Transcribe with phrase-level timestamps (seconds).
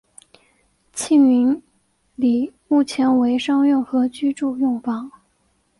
[0.93, 1.61] 庆云
[2.15, 5.11] 里目前为商用和居住用房。